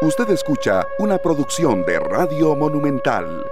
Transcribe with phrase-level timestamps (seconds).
[0.00, 3.44] Usted escucha una producción de Radio Monumental.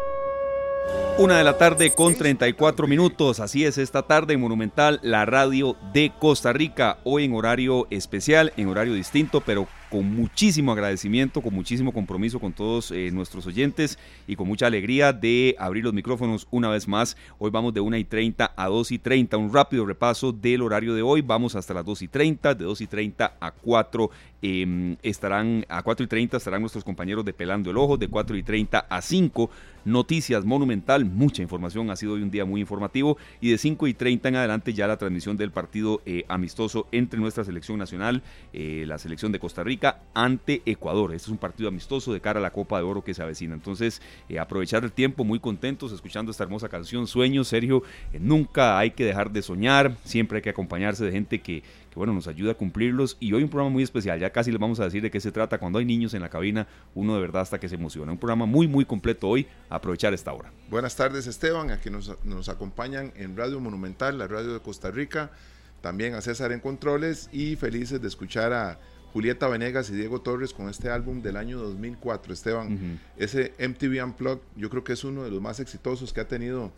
[1.19, 5.74] Una de la tarde con 34 minutos, así es esta tarde en Monumental, la radio
[5.93, 11.54] de Costa Rica, hoy en horario especial, en horario distinto, pero con muchísimo agradecimiento, con
[11.54, 16.46] muchísimo compromiso con todos eh, nuestros oyentes y con mucha alegría de abrir los micrófonos
[16.50, 17.16] una vez más.
[17.38, 20.94] Hoy vamos de 1 y 30 a 2 y 30, un rápido repaso del horario
[20.94, 24.10] de hoy, vamos hasta las 2 y 30, de 2 y 30 a 4
[24.46, 28.37] em, estarán, a 4 y 30 estarán nuestros compañeros de Pelando el Ojo, de 4
[28.37, 29.50] y 30 a 5
[29.87, 33.95] Noticias Monumental, mucha información, ha sido hoy un día muy informativo y de 5 y
[33.95, 38.20] 30 en adelante ya la transmisión del partido eh, amistoso entre nuestra selección nacional,
[38.52, 41.15] eh, la selección de Costa Rica ante Ecuador.
[41.15, 43.54] Este es un partido amistoso de cara a la Copa de Oro que se avecina.
[43.54, 47.84] Entonces, eh, aprovechar el tiempo, muy contentos escuchando esta hermosa canción, Sueños, Sergio,
[48.18, 51.62] nunca hay que dejar de soñar, siempre hay que acompañarse de gente que,
[51.96, 53.16] bueno, nos ayuda a cumplirlos.
[53.20, 55.32] Y hoy un programa muy especial, ya casi les vamos a decir de qué se
[55.32, 55.59] trata.
[55.59, 58.12] Cuando hay niños en la cabina, uno de verdad hasta que se emociona.
[58.12, 60.52] Un programa muy, muy completo hoy, aprovechar esta hora.
[60.71, 65.31] Buenas tardes Esteban, aquí nos, nos acompañan en Radio Monumental, la radio de Costa Rica,
[65.81, 68.78] también a César en Controles y felices de escuchar a
[69.12, 72.34] Julieta Venegas y Diego Torres con este álbum del año 2004.
[72.34, 76.28] Esteban, ese MTV Unplugged yo creo que es uno de los más exitosos que ha
[76.28, 76.71] tenido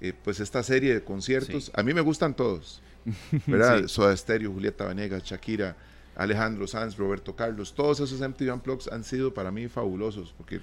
[0.00, 1.72] eh, pues esta serie de conciertos.
[1.74, 2.80] A mí me gustan todos.
[3.46, 3.86] ¿verdad?
[3.86, 5.76] Soda Stereo, Julieta Vanegas, Shakira,
[6.16, 10.60] Alejandro Sanz, Roberto Carlos, todos esos MTV Unplugged han sido para mí fabulosos, porque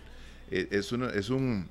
[0.51, 1.67] eh, es, es un,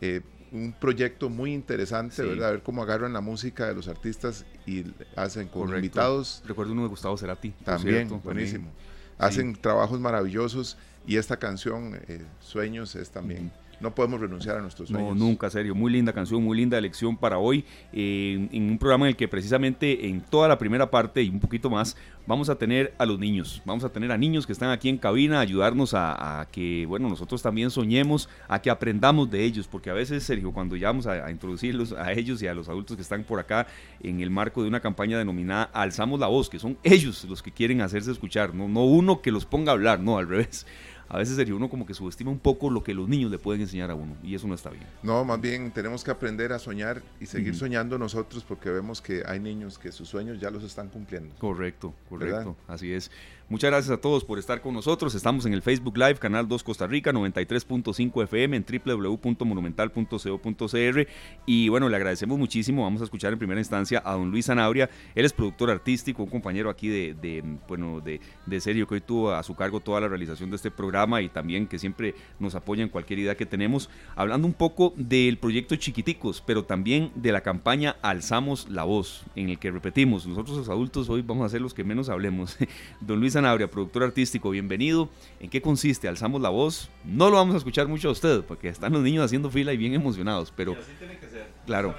[0.00, 0.20] eh,
[0.52, 2.52] un proyecto muy interesante, ¿verdad?
[2.52, 4.84] Ver cómo agarran la música de los artistas y
[5.16, 6.42] hacen con invitados.
[6.46, 7.50] Recuerdo uno de Gustavo Cerati.
[7.64, 8.70] También, buenísimo.
[9.18, 10.76] Hacen trabajos maravillosos
[11.06, 15.16] y esta canción, eh, Sueños, es también no podemos renunciar a nuestros sueños.
[15.16, 15.74] No, nunca, serio.
[15.74, 17.64] Muy linda canción, muy linda elección para hoy.
[17.92, 21.40] Eh, en un programa en el que precisamente en toda la primera parte y un
[21.40, 23.62] poquito más vamos a tener a los niños.
[23.64, 27.42] Vamos a tener a niños que están aquí en cabina, ayudarnos a, que, bueno, nosotros
[27.42, 29.68] también soñemos, a que aprendamos de ellos.
[29.68, 32.96] Porque a veces, Sergio, cuando ya vamos a, introducirlos a ellos y a los adultos
[32.96, 33.66] que están por acá
[34.02, 37.52] en el marco de una campaña denominada Alzamos la Voz, que son ellos los que
[37.52, 40.66] quieren hacerse escuchar, no, no uno que los ponga a hablar, no, al revés
[41.08, 43.62] a veces sería uno como que subestima un poco lo que los niños le pueden
[43.62, 44.84] enseñar a uno y eso no está bien.
[45.02, 49.22] No, más bien tenemos que aprender a soñar y seguir soñando nosotros porque vemos que
[49.26, 51.34] hay niños que sus sueños ya los están cumpliendo.
[51.36, 53.10] Correcto, correcto, así es.
[53.48, 55.14] Muchas gracias a todos por estar con nosotros.
[55.14, 61.06] Estamos en el Facebook Live, Canal 2 Costa Rica, 93.5 FM, en www.monumental.co.cr.
[61.46, 62.82] Y bueno, le agradecemos muchísimo.
[62.82, 64.90] Vamos a escuchar en primera instancia a don Luis Zanabria.
[65.14, 69.30] Él es productor artístico, un compañero aquí de, bueno, de, de serio que hoy tuvo
[69.30, 72.82] a su cargo toda la realización de este programa y también que siempre nos apoya
[72.82, 73.88] en cualquier idea que tenemos.
[74.16, 79.50] Hablando un poco del proyecto Chiquiticos, pero también de la campaña Alzamos la Voz, en
[79.50, 82.56] el que repetimos, nosotros los adultos hoy vamos a ser los que menos hablemos.
[83.00, 85.10] don Luis Sanabria, productor artístico, bienvenido.
[85.40, 86.08] ¿En qué consiste?
[86.08, 86.88] Alzamos la voz.
[87.04, 89.76] No lo vamos a escuchar mucho a usted, porque están los niños haciendo fila y
[89.76, 90.72] bien emocionados, pero...
[90.72, 91.46] así tiene que ser.
[91.66, 91.94] Claro.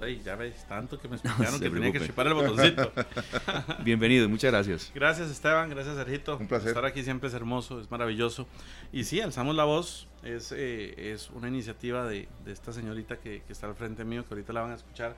[0.00, 2.92] Ay, ya ves, tanto que me explicaron que tenía que chupar el botoncito.
[3.84, 4.92] Bienvenido, muchas gracias.
[4.94, 6.36] Gracias Esteban, gracias Sergito.
[6.38, 6.68] Un placer.
[6.68, 8.46] Estar aquí siempre es hermoso, es maravilloso.
[8.92, 13.42] Y sí, Alzamos la Voz es, eh, es una iniciativa de, de esta señorita que,
[13.44, 15.16] que, está al frente mío, que ahorita la van a escuchar,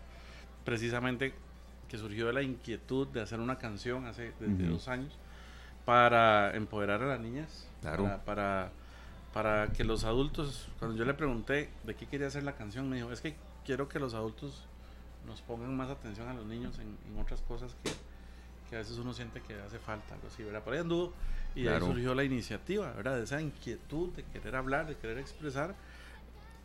[0.65, 1.35] precisamente
[1.91, 5.19] que surgió de la inquietud de hacer una canción hace desde dos años
[5.85, 7.67] para empoderar a las niñas,
[8.25, 8.71] para,
[9.33, 12.97] para, que los adultos, cuando yo le pregunté de qué quería hacer la canción, me
[12.97, 13.35] dijo, es que
[13.65, 14.65] quiero que los adultos
[15.27, 17.91] nos pongan más atención a los niños en, otras cosas que,
[18.69, 20.63] que, a veces uno siente que hace falta, algo así, ¿verdad?
[20.63, 21.13] Por ahí anduvo
[21.55, 23.17] y ahí surgió la iniciativa, ¿verdad?
[23.17, 25.75] De esa inquietud de querer hablar, de querer expresar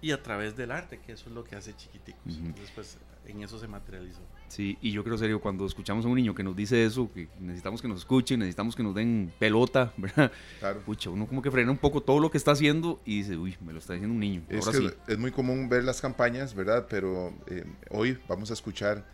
[0.01, 2.21] y a través del arte, que eso es lo que hace chiquiticos.
[2.59, 4.21] Después en eso se materializó.
[4.47, 7.27] Sí, y yo creo serio, cuando escuchamos a un niño que nos dice eso, que
[7.39, 10.31] necesitamos que nos escuchen, necesitamos que nos den pelota, ¿verdad?
[10.59, 10.81] Claro.
[10.81, 13.57] Pucha, uno como que frena un poco todo lo que está haciendo y dice, uy,
[13.65, 14.43] me lo está diciendo un niño.
[14.49, 16.87] Es, que es muy común ver las campañas, ¿verdad?
[16.89, 19.05] Pero eh, hoy vamos a escuchar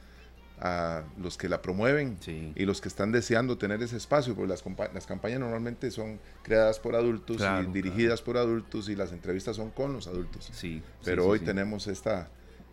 [0.59, 2.18] a los que la promueven
[2.56, 4.63] y los que están deseando tener ese espacio, porque las,
[4.94, 9.72] las campañas normalmente son creadas por adultos y dirigidas por adultos y las entrevistas son
[9.72, 10.49] con los adultos.
[10.53, 12.29] Sí, Pero hoy tenemos esta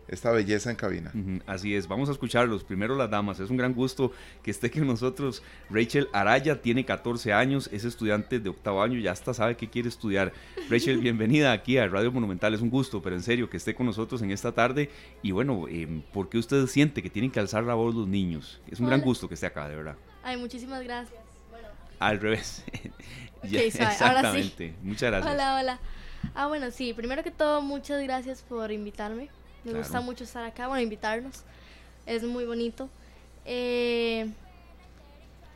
[0.07, 1.11] esta belleza en cabina.
[1.45, 2.63] así es, vamos a escucharlos.
[2.63, 4.11] Primero las damas, es un gran gusto
[4.43, 5.41] que esté con nosotros.
[5.69, 9.89] Rachel Araya tiene 14 años, es estudiante de octavo año, ya hasta sabe qué quiere
[9.89, 10.33] estudiar.
[10.69, 13.85] Rachel, bienvenida aquí a Radio Monumental, es un gusto, pero en serio que esté con
[13.85, 14.89] nosotros en esta tarde.
[15.21, 18.61] Y bueno, eh, ¿por qué usted siente que tienen que alzar la voz los niños?
[18.69, 19.95] Es un gran gusto que esté acá, de verdad.
[20.23, 21.19] Ay, muchísimas gracias.
[21.99, 22.63] Al revés.
[23.43, 24.73] exactamente.
[24.81, 25.33] Muchas gracias.
[25.33, 25.79] Hola, hola.
[26.33, 29.29] Ah, bueno, sí, primero que todo, muchas gracias por invitarme.
[29.63, 31.43] Me gusta mucho estar acá, bueno, invitarnos.
[32.05, 32.89] Es muy bonito.
[33.45, 34.27] Eh,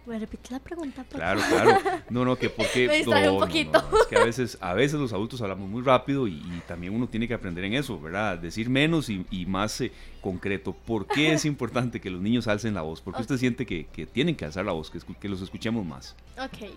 [0.06, 1.04] Me repite la pregunta.
[1.04, 1.80] Por Claro, claro.
[2.12, 2.88] No, no, que porque...
[2.88, 3.84] Me distraje no, un poquito.
[3.92, 6.94] no, es que a veces, a veces los adultos hablamos muy rápido y, y también
[6.94, 8.38] uno tiene que aprender en eso, ¿verdad?
[8.38, 9.92] Decir menos y, y más eh,
[10.22, 10.74] concreto.
[10.74, 13.02] ¿Por qué es importante que los niños alcen la voz?
[13.02, 15.84] ¿Por qué usted siente que, que tienen que alzar la voz, que, que los escuchemos
[15.84, 16.16] más?
[16.38, 16.70] Ok.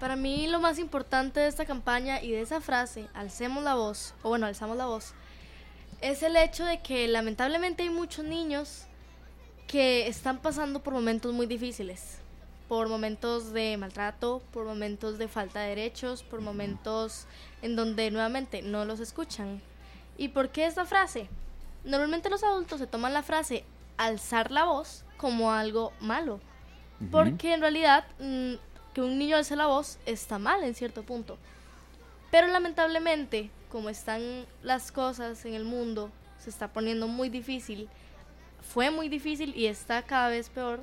[0.00, 4.14] Para mí lo más importante de esta campaña y de esa frase, alcemos la voz,
[4.22, 5.12] o bueno, alzamos la voz,
[6.00, 8.84] es el hecho de que lamentablemente hay muchos niños
[9.66, 12.18] que están pasando por momentos muy difíciles,
[12.68, 17.26] por momentos de maltrato, por momentos de falta de derechos, por momentos
[17.62, 19.60] en donde nuevamente no los escuchan.
[20.16, 21.28] ¿Y por qué esta frase?
[21.84, 23.64] Normalmente los adultos se toman la frase
[23.96, 26.40] alzar la voz como algo malo.
[27.10, 28.54] Porque en realidad mm,
[28.92, 31.38] que un niño alce la voz está mal en cierto punto.
[32.30, 37.88] Pero lamentablemente, como están las cosas en el mundo, se está poniendo muy difícil.
[38.60, 40.80] Fue muy difícil y está cada vez peor.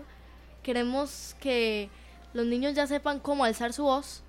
[0.63, 1.89] Queremos que
[2.33, 4.23] los niños ya sepan cómo alzar su voz,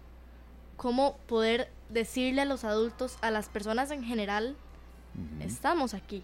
[0.77, 4.57] cómo poder decirle a los adultos, a las personas en general,
[5.41, 6.23] estamos aquí.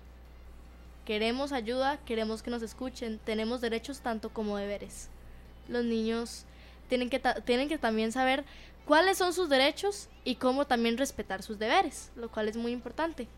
[1.04, 5.08] Queremos ayuda, queremos que nos escuchen, tenemos derechos tanto como deberes.
[5.68, 6.44] Los niños
[6.88, 8.44] tienen que, tienen que también saber
[8.86, 13.28] cuáles son sus derechos y cómo también respetar sus deberes, lo cual es muy importante.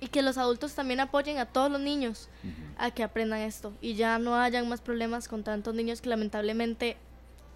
[0.00, 2.52] Y que los adultos también apoyen a todos los niños Ujú.
[2.78, 6.96] a que aprendan esto y ya no hayan más problemas con tantos niños que lamentablemente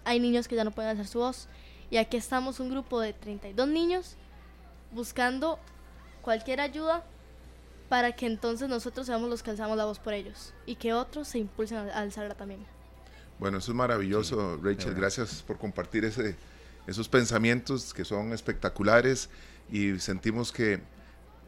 [0.05, 1.47] hay niños que ya no pueden hacer su voz.
[1.91, 4.15] Y aquí estamos un grupo de 32 niños
[4.91, 5.59] buscando
[6.21, 7.03] cualquier ayuda
[7.89, 11.27] para que entonces nosotros seamos los que alzamos la voz por ellos y que otros
[11.27, 12.65] se impulsen a alzarla también.
[13.37, 14.93] Bueno, eso es maravilloso, de Rachel.
[14.93, 16.35] Gracias por compartir ese,
[16.87, 19.29] esos pensamientos que son espectaculares
[19.71, 20.81] y sentimos que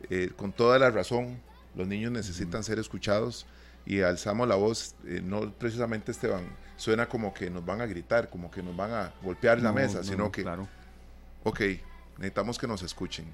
[0.09, 1.39] eh, con toda la razón
[1.75, 3.45] los niños necesitan ser escuchados
[3.85, 6.43] y alzamos la voz, eh, no precisamente Esteban,
[6.77, 9.75] suena como que nos van a gritar, como que nos van a golpear la No,
[9.75, 10.67] mesa, no, sino no, que, Claro.
[11.43, 11.59] ok,
[12.17, 13.25] necesitamos que nos escuchen.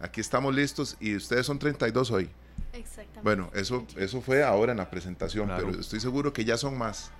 [0.00, 2.28] Aquí estamos listos y ustedes son 32 hoy.
[2.72, 3.20] Exactamente.
[3.22, 5.66] Bueno, eso, eso fue ahora en la presentación, Claro.
[5.68, 7.10] pero estoy seguro que ya son más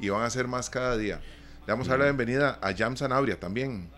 [0.00, 1.20] y van a ser más cada día.
[1.68, 3.90] Le vamos a dar la bienvenida a Jam Sanabria también.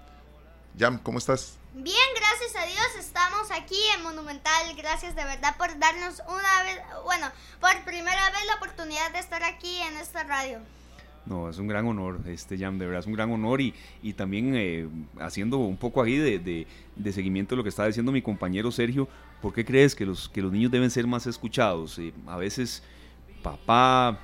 [0.76, 1.56] Jam, ¿cómo estás?
[1.72, 4.75] Bien, gracias a Dios estamos aquí en Monumental.
[4.76, 7.28] Gracias de verdad por darnos una vez, bueno,
[7.61, 10.58] por primera vez la oportunidad de estar aquí en esta radio.
[11.26, 14.14] No, es un gran honor, este Jam, de verdad es un gran honor y, y
[14.14, 14.88] también eh,
[15.20, 16.66] haciendo un poco ahí de, de-
[16.96, 19.06] de seguimiento de lo que estaba diciendo mi compañero Sergio,
[19.40, 22.00] ¿por qué crees que los, que los niños deben ser más escuchados?
[22.00, 22.82] Eh, a veces
[23.44, 24.19] papá,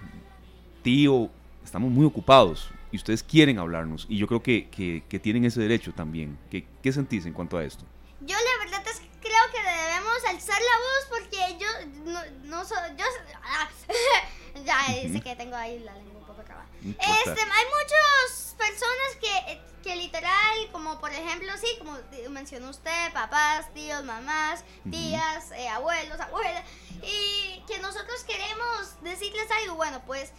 [0.83, 1.31] tío,
[1.65, 5.61] estamos muy ocupados y ustedes quieren hablarnos y yo creo que, que- que tienen ese
[5.61, 6.39] derecho también.
[6.51, 7.85] ¿Qué, ¿Qué sentís en cuanto a esto?
[8.21, 12.65] Yo la verdad es que creo que debemos alzar la voz porque yo no, no
[12.65, 13.05] soy, yo,
[13.45, 13.69] ah,
[14.65, 16.43] ya dice que tengo ahí la lengua un poco
[16.85, 17.13] importa.
[17.19, 21.97] Este, hay muchas personas que, que literal, como por ejemplo, sí, como
[22.31, 26.65] mencionó usted, papás, tíos, mamás, tías, eh, abuelos, abuelas,
[27.03, 30.33] y que nosotros queremos decirles algo, bueno, pues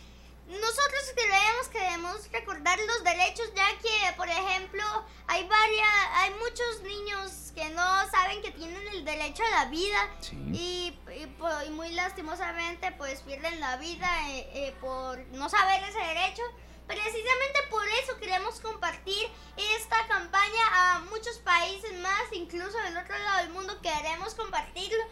[0.47, 4.83] nosotros creemos que debemos recordar los derechos, ya que, por ejemplo,
[5.27, 10.09] hay varias, hay muchos niños que no saben que tienen el derecho a la vida
[10.21, 10.35] Sí.
[10.53, 15.83] y, y po- y muy lastimosamente pues pierden la vida eh, eh, por no saber
[15.83, 16.43] ese derecho.
[16.87, 19.27] Precisamente por eso queremos compartir
[19.75, 20.63] esta campaña
[20.95, 25.03] a muchos países más, incluso del otro lado del mundo queremos compartirlo.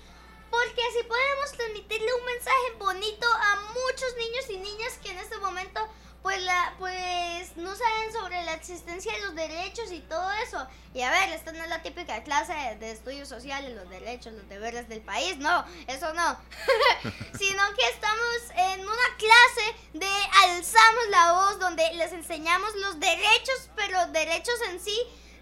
[0.56, 5.38] Porque así podemos transmitirle un mensaje bonito a muchos niños y niñas que en este
[5.40, 5.86] momento
[6.22, 10.66] pues la pues no saben sobre la existencia de los derechos y todo eso.
[10.94, 14.48] Y a ver, esta no es la típica clase de, estudios sociales, los derechos, los
[14.48, 16.38] deberes del país, no, eso no.
[17.38, 20.10] Sino que estamos en una clase de
[20.46, 24.98] alzamos la voz donde les enseñamos los derechos, pero derechos en sí,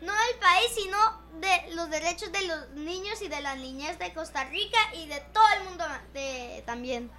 [0.06, 0.98] no del país, sino
[1.40, 5.22] de los derechos de los niños y de las niñas de Costa Rica y de
[5.34, 5.84] todo el mundo
[6.14, 7.10] de, también.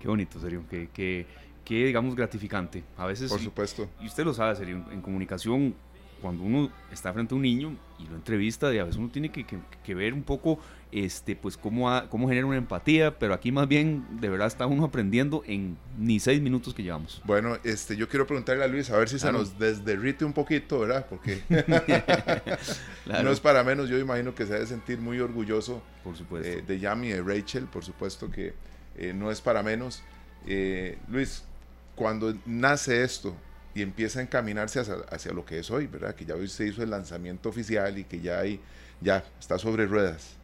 [0.00, 1.26] Qué bonito, serio, que, que,
[1.64, 2.84] que, digamos gratificante.
[2.96, 3.88] A veces, Por supuesto.
[4.00, 5.74] y usted lo sabe, serio, en comunicación,
[6.20, 9.30] cuando uno está frente a un niño y lo entrevista, y a veces uno tiene
[9.30, 10.58] que, que- que ver un poco
[10.92, 14.66] este, pues cómo, ha- cómo genera una empatía, pero aquí más bien de verdad está
[14.66, 17.20] uno aprendiendo en ni seis minutos que llevamos.
[17.24, 19.44] Bueno, este, yo quiero preguntarle a Luis a ver si Claro.
[19.44, 21.06] se nos desderrite un poquito, ¿verdad?
[21.08, 21.42] Porque
[23.04, 26.48] Claro, no es para menos, yo imagino que se debe sentir muy orgulloso por supuesto.
[26.48, 28.54] eh, de Yami y de Rachel, por supuesto que
[28.96, 30.02] eh, no es para menos.
[30.46, 31.44] Eh, Luis,
[31.94, 33.36] cuando nace esto
[33.74, 36.14] y empieza a encaminarse hacia, hacia lo que es hoy, ¿verdad?
[36.14, 38.60] Que ya hoy se hizo el lanzamiento oficial y que ya hay,
[39.00, 40.36] ya está sobre ruedas.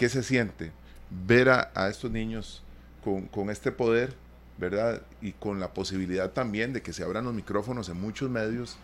[0.00, 0.72] ¿Qué se siente
[1.10, 2.62] ver a, a estos niños
[3.04, 4.14] con, con este poder
[4.56, 5.02] ¿verdad?
[5.20, 8.78] Y con la posibilidad también de que se abran los micrófonos en muchos medios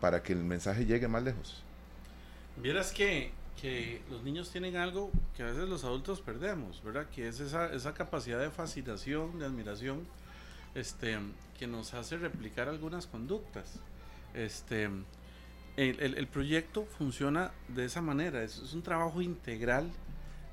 [0.00, 1.64] para que el mensaje llegue más lejos.
[2.56, 7.06] Vieras que, que los niños tienen algo que a veces los adultos perdemos, ¿verdad?
[7.14, 10.06] Que es esa, esa capacidad de fascinación, de admiración,
[10.76, 11.18] este,
[11.58, 13.80] que nos hace replicar algunas conductas.
[14.34, 19.90] Este, el, el, el proyecto funciona de esa manera, es, es, un trabajo integral,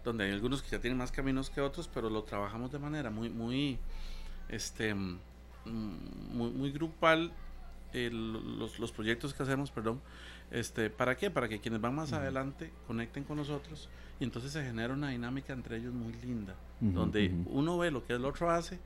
[0.07, 3.09] donde hay algunos que ya tienen más caminos que otros, pero lo trabajamos de manera
[3.09, 3.77] muy, muy,
[4.47, 7.33] este, muy, muy grupal,
[7.91, 10.01] el, los, los, proyectos que hacemos, perdón,
[10.49, 11.29] este, ¿para qué?
[11.29, 12.19] Para que quienes van más uh -huh.
[12.19, 16.85] adelante conecten con nosotros y entonces se genera una dinámica entre ellos muy linda, uh
[16.85, 17.45] -huh, donde uh -huh.
[17.47, 18.79] uno ve lo que el otro hace,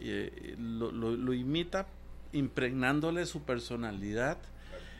[0.00, 1.86] eh, lo, lo, lo, imita
[2.32, 4.38] impregnándole su personalidad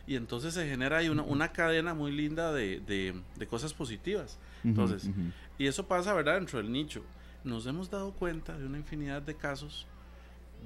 [0.09, 4.39] y entonces se genera ahí una, una cadena muy linda de, de, de cosas positivas.
[4.63, 5.07] Entonces,
[5.59, 6.33] y eso pasa, ¿verdad?
[6.33, 7.03] Dentro del nicho.
[7.43, 9.85] Nos hemos dado cuenta de una infinidad de casos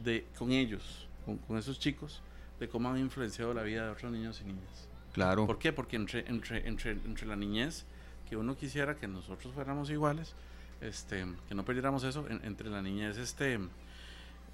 [0.01, 2.21] de, con ellos, con, con esos chicos,
[2.57, 4.87] de cómo han influenciado la vida de otros niños y niñas.
[5.11, 5.45] Claro.
[5.45, 5.73] ¿Por qué?
[5.73, 7.83] Porque entre, entre, entre, entre la niñez,
[8.29, 10.35] que uno quisiera que nosotros fuéramos iguales,
[10.79, 13.59] este, que no perdiéramos eso, en, entre la niñez, este,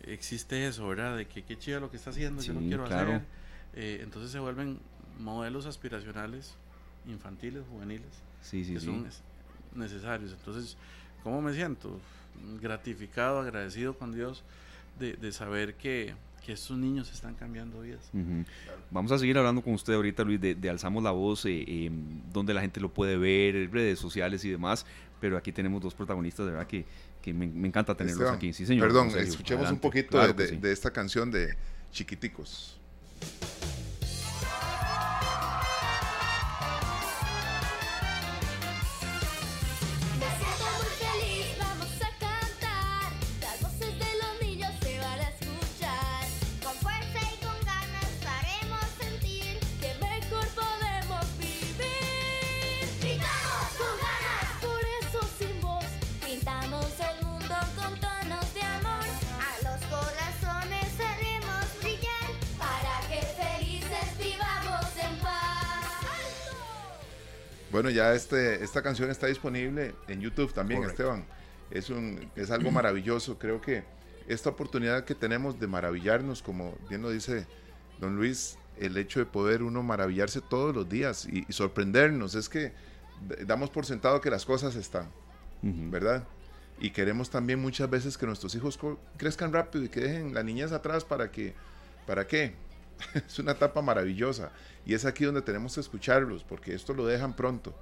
[0.01, 1.15] existe eso, ¿verdad?
[1.15, 3.12] De que qué chido lo que está haciendo, sí, yo lo quiero claro.
[3.12, 3.39] hacer.
[3.73, 4.79] Eh, entonces se vuelven
[5.19, 6.55] modelos aspiracionales
[7.07, 8.07] infantiles, juveniles,
[8.41, 9.05] sí, sí, que son
[9.75, 10.31] necesarios.
[10.33, 10.77] Entonces,
[11.23, 11.99] ¿cómo me siento?
[12.61, 14.43] Gratificado, agradecido con Dios
[14.99, 16.13] de, de saber que,
[16.45, 18.09] que estos niños están cambiando vidas.
[18.13, 18.45] Uh -huh.
[18.63, 18.81] claro.
[18.91, 21.91] Vamos a seguir hablando con usted ahorita, Luis, de, de Alzamos la Voz, eh, eh,
[22.31, 24.85] donde la gente lo puede ver, redes sociales y demás,
[25.19, 26.85] pero aquí tenemos dos protagonistas, de verdad, que,
[27.21, 28.53] que me, me, encanta tenerlos Esteban, aquí.
[28.53, 28.88] Sí, señor.
[28.88, 29.73] Perdón, escuchemos Adelante.
[29.73, 30.55] un poquito claro de, sí.
[30.57, 31.55] de, esta canción de
[31.91, 32.79] Chiquiticos.
[68.09, 71.03] Ya este, esta canción está disponible en YouTube también, Correcto.
[71.03, 71.25] Esteban.
[71.71, 73.37] Es, un, es algo maravilloso.
[73.37, 73.83] Creo que
[74.27, 77.45] esta oportunidad que tenemos de maravillarnos, como bien lo dice
[77.99, 82.49] don Luis, el hecho de poder uno maravillarse todos los días y, y sorprendernos, es
[82.49, 82.73] que
[83.45, 85.07] damos por sentado que las cosas están,
[85.63, 85.91] uh -huh.
[85.91, 86.23] ¿verdad?
[86.79, 88.79] Y queremos también muchas veces que nuestros hijos
[89.17, 91.53] crezcan rápido y que dejen la niñez atrás para que,
[92.07, 92.55] ¿para qué?
[93.27, 94.51] es una etapa maravillosa
[94.85, 97.75] y es aquí donde tenemos que escucharlos porque esto lo dejan pronto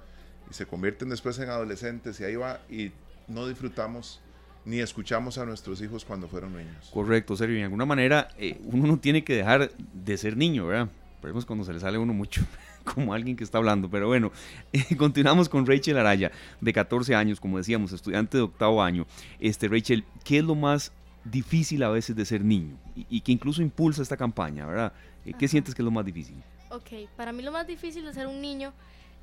[0.50, 2.92] y se convierten después en adolescentes y ahí va y
[3.26, 4.20] no disfrutamos
[4.64, 6.90] ni escuchamos a nuestros hijos cuando fueron niños.
[6.92, 7.56] Correcto, Sergio.
[7.56, 10.88] Y de alguna manera eh, uno no tiene que dejar de ser niño, ¿verdad?
[11.22, 12.42] Pero es cuando se le sale a uno mucho
[12.84, 13.88] como alguien que está hablando.
[13.88, 14.30] Pero bueno,
[14.72, 19.06] eh, continuamos con Rachel Araya, de 14 años, como decíamos, estudiante de octavo año.
[19.40, 20.92] Este, Rachel, ¿qué es lo más
[21.24, 24.92] difícil a veces de ser niño y, y que incluso impulsa esta campaña, ¿verdad?
[25.24, 25.48] ¿Qué Ajá.
[25.48, 26.36] sientes que es lo más difícil?
[26.70, 28.72] Ok, para mí lo más difícil de ser un niño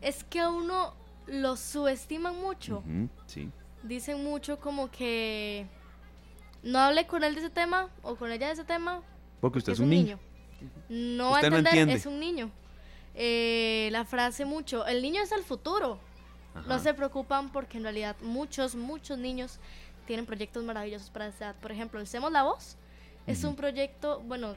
[0.01, 0.93] es que a uno
[1.27, 2.79] lo subestiman mucho.
[2.79, 3.51] Uh -huh, sí.
[3.83, 5.67] Dicen mucho como que
[6.63, 9.01] no hable con él de ese tema o con ella de ese tema.
[9.41, 10.19] Porque usted es un niño.
[10.89, 11.17] niño.
[11.17, 12.51] No va a entender, no es un niño.
[13.13, 15.99] Eh, la frase mucho, el niño es el futuro.
[16.53, 16.67] Ajá.
[16.67, 19.59] No se preocupan porque en realidad muchos, muchos niños
[20.05, 21.55] tienen proyectos maravillosos para esa edad.
[21.61, 23.31] Por ejemplo, el Semos la Voz uh -huh.
[23.31, 24.55] es un proyecto, bueno,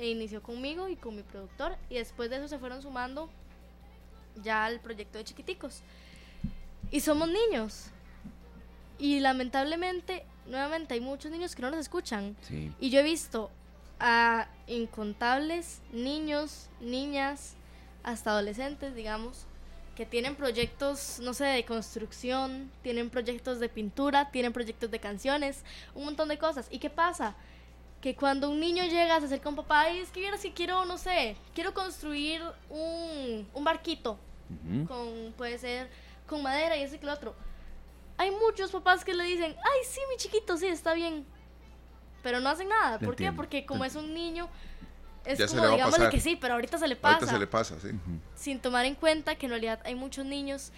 [0.00, 3.30] inició conmigo y con mi productor y después de eso se fueron sumando
[4.42, 5.82] ya al proyecto de chiquiticos.
[6.90, 7.90] Y somos niños.
[8.98, 12.36] Y lamentablemente, nuevamente hay muchos niños que no nos escuchan.
[12.42, 12.72] Sí.
[12.80, 13.50] Y yo he visto
[14.00, 17.54] a incontables niños, niñas,
[18.02, 19.46] hasta adolescentes, digamos,
[19.96, 25.64] que tienen proyectos, no sé, de construcción, tienen proyectos de pintura, tienen proyectos de canciones,
[25.94, 26.68] un montón de cosas.
[26.70, 27.34] ¿Y qué pasa?
[28.00, 30.84] Que cuando un niño llega, se acerca a un papá y es que si quiero,
[30.84, 32.40] no sé, quiero construir
[32.70, 34.86] un, un barquito, uh -huh.
[34.86, 35.88] con, puede ser
[36.26, 37.34] con madera y ese que lo otro.
[38.16, 41.24] Hay muchos papás que le dicen, ay, sí, mi chiquito, sí, está bien.
[42.22, 42.98] Pero no hacen nada.
[42.98, 43.32] ¿Por qué?
[43.32, 44.48] Porque como es un niño,
[45.24, 47.14] es ya como, digámosle que sí, pero ahorita se le pasa.
[47.16, 47.88] Ahorita se le pasa, sí.
[47.88, 48.20] Uh -huh.
[48.34, 50.72] Sin tomar en cuenta que en realidad hay muchos niños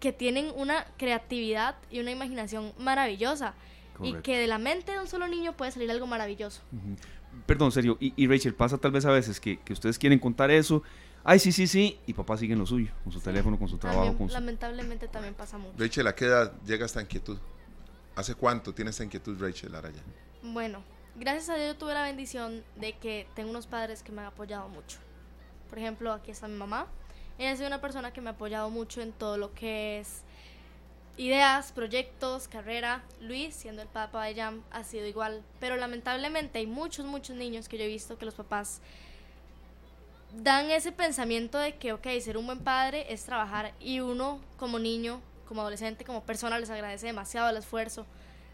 [0.00, 3.54] que tienen una creatividad y una imaginación maravillosa.
[3.96, 4.18] Correcto.
[4.18, 6.62] Y que de la mente de un solo niño puede salir algo maravilloso.
[6.72, 6.96] Uh -huh.
[7.44, 7.96] Perdón, serio.
[8.00, 10.82] Y, y, Rachel, pasa tal vez a veces que, que, ustedes quieren contar eso.
[11.28, 11.98] Ay, sí, sí, sí.
[12.06, 13.24] Y papá sigue en lo suyo, con su sí.
[13.24, 14.02] teléfono, con su trabajo.
[14.02, 14.34] También, con su...
[14.34, 15.74] Lamentablemente también pasa mucho.
[15.76, 17.36] Rachel, ¿a qué edad llega esta inquietud?
[18.14, 20.00] ¿Hace cuánto tiene esta inquietud, Rachel Araya?
[20.42, 20.84] Bueno,
[21.16, 24.28] gracias a Dios yo tuve la bendición de que tengo unos padres que me han
[24.28, 24.98] apoyado mucho.
[25.68, 26.86] Por ejemplo, aquí está mi mamá.
[27.38, 30.22] Ella ha sido una persona que me ha apoyado mucho en todo lo que es
[31.16, 33.02] ideas, proyectos, carrera.
[33.20, 35.42] Luis, siendo el papá de Jam, ha sido igual.
[35.58, 38.80] Pero lamentablemente hay muchos, muchos niños que yo he visto que los papás
[40.42, 44.78] dan ese pensamiento de que, ok, ser un buen padre es trabajar y uno como
[44.78, 48.04] niño, como adolescente, como persona les agradece demasiado el esfuerzo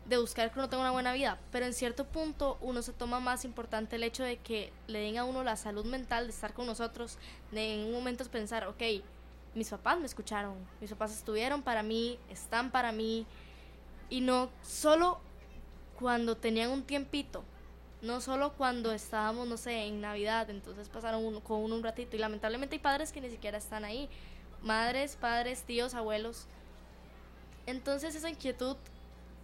[0.07, 3.21] de buscar que uno tenga una buena vida, pero en cierto punto uno se toma
[3.21, 6.53] más importante el hecho de que le den a uno la salud mental de estar
[6.55, 7.19] con nosotros,
[7.53, 8.83] de en un momento pensar, ok,
[9.55, 13.27] mis papás me escucharon, mis papás estuvieron para mí, están para mí,
[14.09, 15.21] y no solo
[15.99, 17.45] cuando tenían un tiempito,
[18.03, 22.17] no solo cuando estábamos, no sé, en Navidad, entonces pasaron uno, con uno un ratito,
[22.17, 24.09] y lamentablemente hay padres que ni siquiera están ahí,
[24.63, 26.47] madres, padres, tíos, abuelos.
[27.67, 28.77] Entonces esa inquietud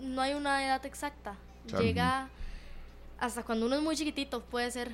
[0.00, 1.37] no hay una edad exacta.
[1.79, 2.29] Llega
[3.21, 4.93] hasta cuando uno es muy chiquitito, puede ser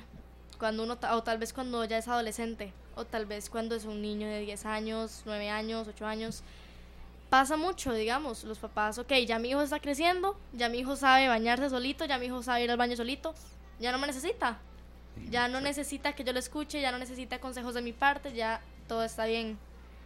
[0.59, 4.01] cuando uno, o tal vez cuando ya es adolescente, o tal vez cuando es un
[4.01, 6.43] niño de 10 años, 9 años, 8 años.
[7.29, 11.27] Pasa mucho, digamos, los papás, ok, ya mi hijo está creciendo, ya mi hijo sabe
[11.27, 13.33] bañarse solito, ya mi hijo sabe ir al baño solito,
[13.79, 14.59] ya no me necesita.
[15.29, 18.61] Ya no necesita que yo lo escuche, ya no necesita consejos de mi parte, ya
[18.87, 19.57] todo está bien.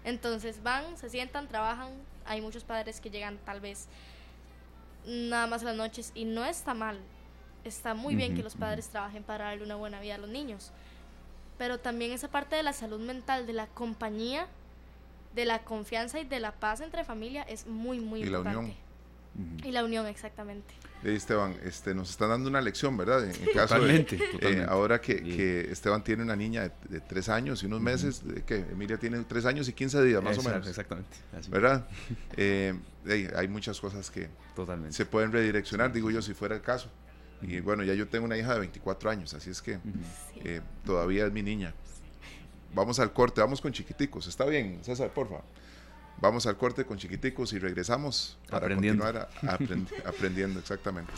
[0.03, 1.89] Entonces van, se sientan, trabajan.
[2.25, 3.87] Hay muchos padres que llegan tal vez
[5.05, 6.99] nada más las noches y no está mal.
[7.63, 10.71] Está muy bien que los padres trabajen para darle una buena vida a los niños.
[11.57, 14.47] Pero también esa parte de la salud mental, de la compañía,
[15.35, 18.53] de la confianza y de la paz entre familia es muy, muy importante.
[18.53, 18.77] La unión.
[19.63, 20.73] Y la unión, exactamente.
[21.03, 23.23] Esteban, este, nos están dando una lección, ¿verdad?
[23.23, 27.67] En, caso totalmente, de, eh, ahora que, Esteban tiene una niña de, tres años y
[27.67, 30.67] unos meses, que Emilia tiene tres años y quince días, más o menos.
[30.67, 31.09] Exactamente.
[31.49, 31.87] ¿Verdad?
[32.35, 32.77] Eh,
[33.35, 34.29] hay muchas cosas que
[34.89, 36.89] se pueden redireccionar, digo yo, si fuera el caso.
[37.41, 39.79] Y bueno, ya yo tengo una hija de 24 años, así es que
[40.43, 41.73] eh, todavía es mi niña.
[42.73, 44.27] Vamos al corte, vamos con chiquiticos.
[44.27, 45.43] ¿Está bien, César, por favor?
[46.21, 49.05] Vamos al corte con chiquiticos y regresamos para aprendiendo.
[49.05, 49.29] continuar
[50.05, 51.13] aprendiendo exactamente.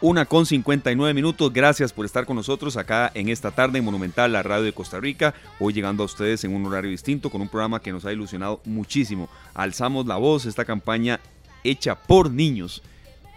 [0.00, 1.52] Una con 59 minutos.
[1.52, 5.00] Gracias por estar con nosotros acá en esta tarde en Monumental, la radio de Costa
[5.00, 5.34] Rica.
[5.58, 8.60] Hoy llegando a ustedes en un horario distinto con un programa que nos ha ilusionado
[8.64, 9.28] muchísimo.
[9.54, 11.20] Alzamos la voz, esta campaña
[11.64, 12.82] hecha por niños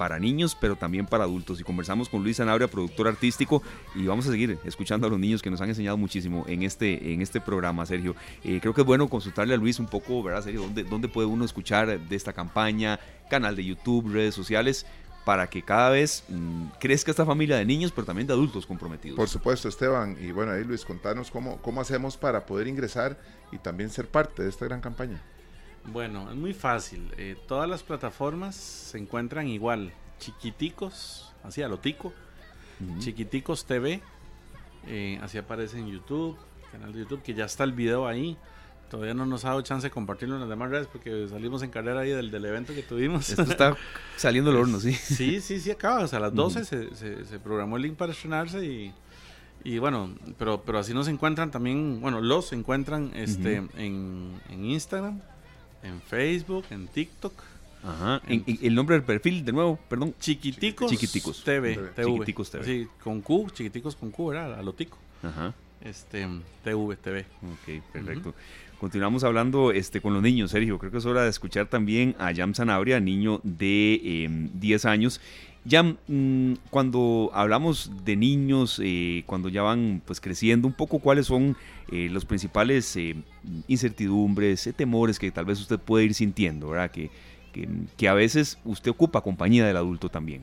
[0.01, 1.61] para niños, pero también para adultos.
[1.61, 3.61] Y conversamos con Luis Sanabria, productor artístico,
[3.93, 7.13] y vamos a seguir escuchando a los niños que nos han enseñado muchísimo en este,
[7.13, 8.15] en este programa, Sergio.
[8.43, 10.61] Eh, creo que es bueno consultarle a Luis un poco, ¿verdad, Sergio?
[10.61, 12.99] ¿Dónde, ¿Dónde puede uno escuchar de esta campaña?
[13.29, 14.87] Canal de YouTube, redes sociales
[15.23, 19.17] para que cada vez mm, crezca esta familia de niños, pero también de adultos comprometidos.
[19.17, 20.17] Por supuesto, Esteban.
[20.19, 23.19] Y bueno, ahí Luis, contanos cómo, cómo hacemos para poder ingresar
[23.51, 25.21] y también ser parte de esta gran campaña.
[25.85, 27.11] Bueno, es muy fácil.
[27.17, 29.91] Eh, todas las plataformas se encuentran igual.
[30.19, 32.13] Chiquiticos, así a lo tico.
[32.99, 34.01] Chiquiticos TV.
[34.87, 36.37] Eh, así aparece en YouTube,
[36.71, 38.37] canal de YouTube, que ya está el video ahí.
[38.89, 41.69] Todavía no nos ha dado chance de compartirlo en las demás redes porque salimos en
[41.69, 43.29] carrera ahí del, del evento que tuvimos.
[43.29, 43.77] Esto está
[44.17, 44.91] saliendo el horno, sí.
[44.91, 46.03] Sí, sí, sí, acaba.
[46.03, 48.93] O sea, a las 12 se, se, programó el link para estrenarse y,
[49.63, 55.21] y bueno, pero, pero así nos encuentran también, bueno, los encuentran este, en, en Instagram,
[55.83, 57.33] en Facebook, en TikTok.
[57.83, 58.21] Ajá.
[58.27, 60.13] el nombre del perfil, de nuevo, perdón.
[60.19, 61.43] Chiquiticos, Chiquiticos.
[61.43, 61.79] TV.
[61.95, 62.63] Chiquiticos TV.
[62.63, 64.59] Sí, con Q, Chiquiticos con Q, ¿verdad?
[64.59, 64.97] A lo tico.
[65.23, 65.53] Ajá.
[65.83, 66.27] Este,
[66.63, 67.25] TV, TV.
[67.41, 68.35] Ok, perfecto.
[68.79, 70.79] Continuamos hablando este, con los niños, Sergio.
[70.79, 75.21] Creo que es hora de escuchar también a Jam Sanabria, niño de 10 em, años.
[75.69, 81.27] Jam, mm, cuando hablamos de niños, eh, cuando ya van pues creciendo, un poco cuáles
[81.27, 81.55] son
[81.91, 83.15] eh, los principales eh,
[83.67, 86.89] incertidumbres, temores que tal vez usted puede ir sintiendo, ¿verdad?
[86.89, 87.11] Que,
[87.97, 90.41] que, a veces usted ocupa compañía del adulto también.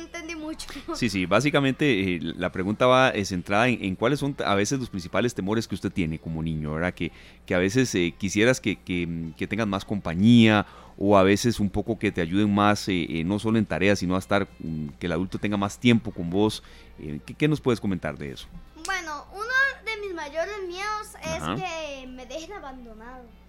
[0.00, 0.68] Entendí mucho.
[0.94, 5.34] Sí, sí, básicamente eh, la pregunta va centrada en, cuáles son a veces los principales
[5.34, 6.94] temores que usted tiene como niño, ¿verdad?
[6.94, 7.12] Que,
[7.46, 11.98] que a veces eh, quisieras que, que, tengan más compañía o a veces un poco
[11.98, 15.12] que te ayuden más, eh, no solo en tareas, sino a estar, mm, que el
[15.12, 16.62] adulto tenga más tiempo con vos.
[16.98, 18.46] ¿qué, ¿qué, nos puedes comentar de eso?
[18.84, 19.44] Bueno, uno
[19.84, 23.39] de mis mayores miedos es que me dejen abandonado.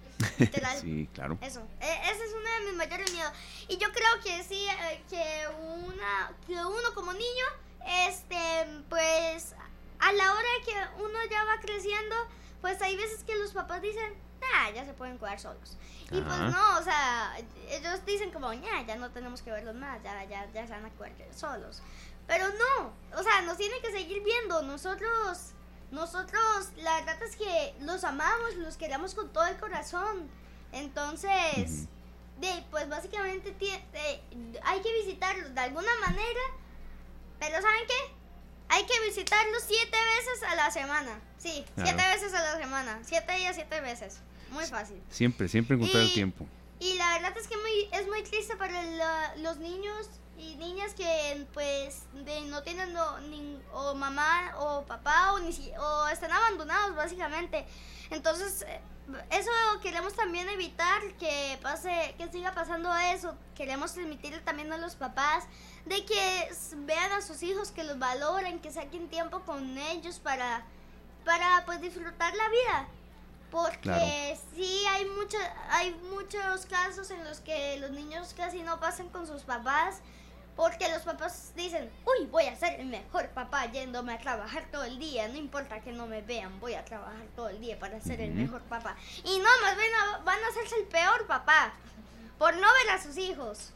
[0.81, 1.38] Sí, claro.
[1.41, 3.31] Eso, e, ese es uno de mis mayores miedos.
[3.67, 7.45] Y yo creo que sí, eh, que, una, que uno como niño,
[8.10, 8.38] este,
[8.89, 9.55] pues
[9.99, 12.15] a la hora que uno ya va creciendo,
[12.60, 14.13] pues hay veces que los papás dicen,
[14.55, 15.77] ah, ya se pueden cuidar solos.
[16.12, 17.38] Y pues no, o sea,
[17.69, 20.86] ellos dicen como, ya, ya no tenemos que verlos más, ya, ya, ya se van
[20.86, 21.81] a cuidar solos.
[22.27, 24.62] Pero no, o sea, nos tiene que seguir viendo.
[24.62, 25.53] Nosotros
[25.91, 30.30] nosotros la verdad es que los amamos, los queremos con todo el corazón.
[30.71, 31.88] Entonces,
[32.39, 34.21] de, pues básicamente de-
[34.63, 36.39] hay que visitarlos de alguna manera,
[37.39, 38.13] pero ¿saben qué?
[38.69, 41.19] Hay que visitarlos siete veces a la semana.
[41.38, 41.89] Sí, Claro.
[41.89, 42.99] siete veces a la semana.
[43.04, 44.19] Siete días, siete veces.
[44.51, 45.01] Muy fácil.
[45.10, 46.45] Siempre, siempre encontrar el Y- tiempo.
[46.82, 51.46] Y la verdad es que muy, es muy triste para los niños y niñas que
[51.54, 52.91] pues de- no tienen
[53.30, 57.67] ni- o mamá o papá o, ni, o están abandonados básicamente.
[58.10, 58.82] Entonces eh,
[59.30, 59.52] eso
[59.84, 63.36] queremos también evitar que pase, que siga pasando eso.
[63.54, 65.44] Queremos transmitirle también a los papás
[65.86, 70.65] de que vean a sus hijos, que los valoren, que saquen tiempo con ellos para,
[71.26, 72.88] para pues disfrutar la vida.
[73.52, 74.06] Porque Claro.
[74.56, 75.38] sí hay mucho,
[75.70, 79.98] hay muchos casos en los que los niños casi no pasan con sus papás
[80.56, 84.84] porque los papás dicen, uy, voy a ser el mejor papá yéndome a trabajar todo
[84.84, 88.00] el día, no importa que no me vean, voy a trabajar todo el día para
[88.02, 88.96] ser el mejor papá.
[89.24, 89.92] Y no, más bien
[90.24, 91.74] van a hacerse el peor papá
[92.38, 93.72] por no ver a sus hijos.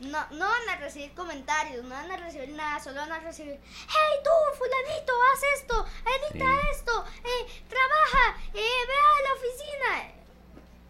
[0.00, 3.58] No, no van a recibir comentarios, no van a recibir nada, solo van a recibir,
[3.64, 6.68] hey tú, fulanito, haz esto, edita Sí.
[6.72, 10.12] esto, eh, trabaja, eh, ve a la oficina.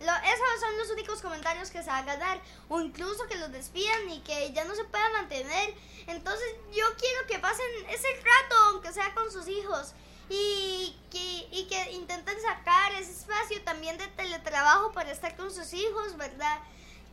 [0.01, 3.53] Lo- esos son los únicos comentarios que se van a ganar, o incluso que los
[3.53, 5.75] despidan y que ya no se puedan mantener.
[6.07, 9.93] Entonces yo quiero que pasen ese rato, aunque sea con sus hijos,
[10.31, 15.73] y que, y que intenten sacar ese espacio también de teletrabajo para estar con sus
[15.73, 16.59] hijos, ¿verdad?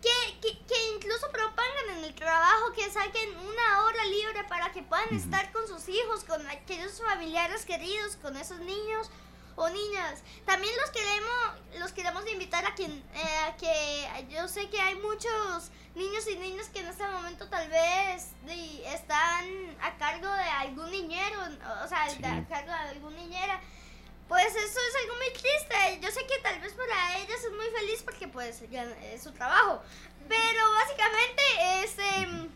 [0.02, 4.84] Que, que, que incluso propongan en el trabajo que saquen una hora libre para que
[4.84, 9.10] puedan estar con sus hijos, con aquellos familiares queridos, con esos niños
[9.56, 10.22] o niñas.
[10.46, 14.96] También los queremos, los queremos invitar a, quien, eh, a que yo sé que hay
[14.96, 20.44] muchos niños y niñas que en este momento tal vez de- están a cargo de
[20.44, 21.40] algún niñero,
[21.84, 22.18] o sea, Sí.
[22.20, 23.62] de- a cargo de algún niñera.
[24.28, 26.00] Pues eso es algo muy triste.
[26.02, 29.32] Yo sé que tal vez para ellas es muy feliz porque pues ya es su
[29.34, 29.84] trabajo.
[30.28, 31.44] Pero básicamente
[31.84, 32.04] este,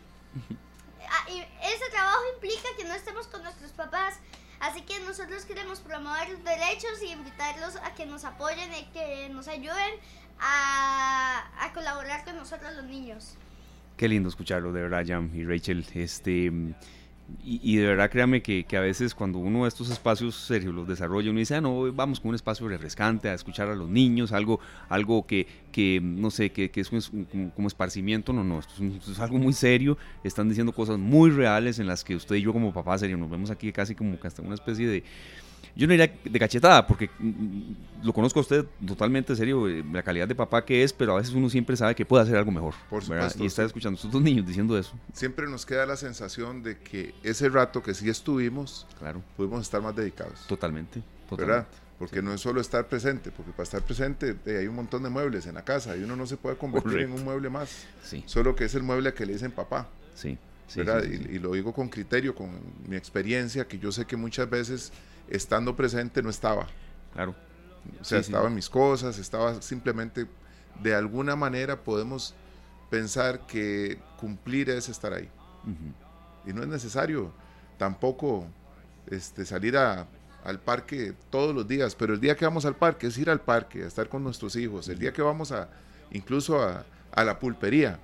[1.62, 4.16] ese trabajo implica que no estemos con nuestros papás.
[4.60, 9.28] Así que nosotros queremos promover los derechos y invitarlos a que nos apoyen y que
[9.30, 9.94] nos ayuden
[10.40, 13.36] a, colaborar con nosotros los niños.
[13.96, 15.84] Qué lindo escucharlo, de verdad, Jam y Rachel.
[15.94, 16.50] Este,
[17.44, 20.72] y, y de verdad, créame que, que a veces cuando uno de estos espacios, Sergio,
[20.72, 23.88] los desarrolla, uno dice, ah, no, vamos con un espacio refrescante a escuchar a los
[23.88, 28.32] niños, algo, algo que, que no sé, que, que es un- como, como esparcimiento.
[28.32, 29.98] No, no, esto es, un- es algo muy serio.
[30.24, 33.28] Están diciendo cosas muy reales en las que usted y yo, como papá, serio, nos
[33.30, 35.04] vemos aquí casi como que hasta una especie de.
[35.76, 37.72] Yo no diría de cachetada, porque mm,
[38.04, 41.16] lo conozco a usted totalmente serio, eh, la calidad de papá que es, pero a
[41.18, 42.74] veces uno siempre sabe que puede hacer algo mejor.
[42.90, 43.24] Por ¿verdad?
[43.30, 44.92] supuesto, Y está escuchando a estos dos niños diciendo eso.
[45.12, 49.80] Siempre nos queda la sensación de que ese rato que sí estuvimos, Claro, pudimos estar
[49.82, 50.46] más dedicados.
[50.46, 51.00] totalmente.
[51.30, 51.66] ¿verdad?
[51.66, 51.88] totalmente.
[51.98, 55.08] Porque no es solo estar presente, porque para estar presente eh, hay un montón de
[55.10, 57.12] muebles en la casa y uno no se puede convertir Correcto.
[57.12, 60.38] en un mueble más, Sí, solo que es el mueble que le dicen papá, sí.
[60.68, 61.02] sí, ¿verdad?
[61.02, 62.50] sí, y, y lo digo con criterio, con
[62.86, 64.92] mi experiencia, que yo sé que muchas veces
[65.30, 66.66] estando presente no estaba.
[67.14, 67.34] Claro,
[68.00, 68.30] O sea, Sí, sí.
[68.32, 70.26] estaba en mis cosas, estaba simplemente,
[70.82, 72.34] de alguna manera podemos
[72.90, 75.28] pensar que cumplir es estar ahí.
[76.46, 77.32] Y no es necesario
[77.78, 78.46] tampoco
[79.10, 80.06] este, salir a-
[80.44, 83.40] al parque todos los días, pero el día que vamos al parque es ir al
[83.40, 84.88] parque, a estar con nuestros hijos.
[84.88, 85.68] El día que vamos a,
[86.10, 87.98] incluso a, a la pulpería,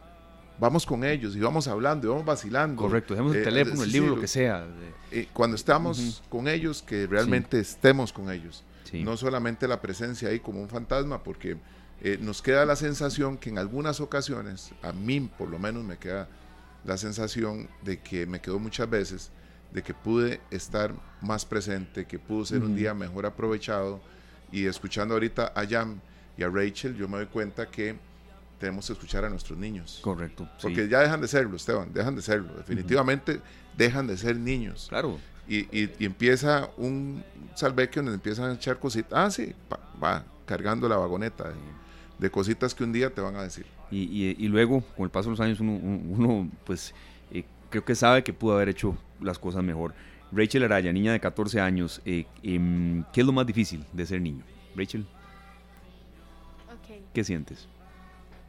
[0.59, 2.83] vamos con ellos y vamos hablando y vamos vacilando.
[2.83, 4.67] Correcto, dejemos el Eh, teléfono, sí, el sí, libro, lo que sea.
[5.11, 8.65] eh, cuando estamos con ellos, que realmente estemos con ellos.
[8.91, 9.03] Sí.
[9.03, 11.57] No solamente la presencia ahí como un fantasma, porque
[12.01, 15.97] eh, nos queda la sensación que en algunas ocasiones, a mí por lo menos me
[15.97, 16.29] queda
[16.85, 19.31] la sensación de que me quedó muchas veces,
[19.73, 22.75] de que pude estar más presente, que pudo ser un Ujú.
[22.77, 24.01] día mejor aprovechado.
[24.53, 25.99] Y escuchando ahorita a Jam
[26.37, 27.97] y a Rachel, yo me doy cuenta que
[28.65, 29.99] tenemos que escuchar a nuestros niños.
[30.03, 30.45] Correcto.
[30.57, 30.63] sí.
[30.63, 32.55] Porque ya dejan de serlo, Esteban, dejan de serlo.
[32.55, 33.41] Definitivamente
[33.77, 34.87] dejan de ser niños.
[34.89, 37.23] Claro, Y, y- y empieza un
[37.55, 39.13] salveque donde empiezan a echar cositas.
[39.13, 41.55] Ah, sí, pa- va cargando la vagoneta de,
[42.19, 43.67] de cositas que un día te van a decir.
[43.91, 46.95] Y, y- y luego, con el paso de los años, uno, uno, pues
[47.31, 49.93] eh, creo que sabe que pudo haber hecho las cosas mejor.
[50.33, 54.23] Rachel Araya, niña de 14 años, eh, em, ¿qué es lo más difícil de ser
[54.23, 54.43] niño?
[54.75, 55.07] Rachel,
[56.73, 57.03] Ok.
[57.13, 57.69] ¿qué sientes?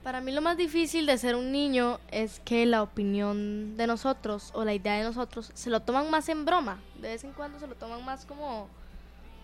[0.05, 4.51] Para mí lo más difícil de ser un niño es que la opinión de nosotros
[4.53, 6.79] o la idea de nosotros se lo toman más en broma.
[7.01, 8.67] De vez en cuando se lo toman más como,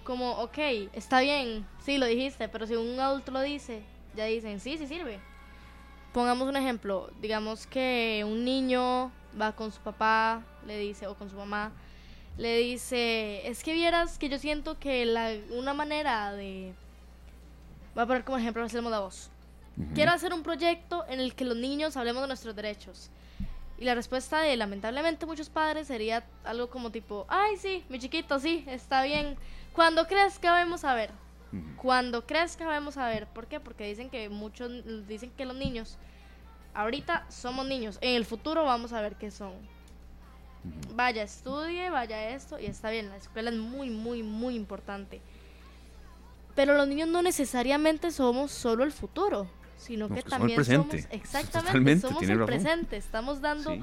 [0.04, 0.60] como, ok,
[0.94, 3.82] está bien, sí, lo dijiste, pero si un adulto lo dice,
[4.16, 5.20] ya dicen, sí, sí sirve.
[6.14, 11.28] Pongamos un ejemplo, digamos que un niño va con su papá, le dice, o con
[11.28, 11.72] su mamá,
[12.38, 16.76] le dice, es que vieras que yo siento que la, una manera de...
[17.96, 19.31] Voy a poner como ejemplo, hacemos la voz
[19.94, 23.10] quiero hacer un proyecto en el que los niños hablemos de nuestros derechos.
[23.78, 28.40] Y la respuesta de lamentablemente muchos padres sería algo como tipo, ay sí, mi chiquito,
[28.40, 29.36] sí, está bien.
[29.74, 31.10] Cuando crees que vamos a ver,
[31.78, 33.60] cuando crees que vamos a ver, ¿por qué?
[33.60, 34.72] Porque dicen que muchos,
[35.08, 35.98] dicen que los niños,
[36.76, 39.54] ahorita somos niños, en el futuro vamos a ver qué son.
[40.94, 45.22] Vaya, estudie, vaya esto, y está bien, la escuela es muy, muy, muy importante.
[46.54, 49.48] Pero los niños no necesariamente somos solo el futuro
[49.82, 53.78] sino que, también somos exactamente somos el presente estamos dando